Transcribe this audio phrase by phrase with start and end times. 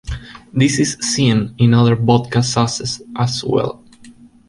[0.51, 3.83] This is seen in other vodka sauces, as well.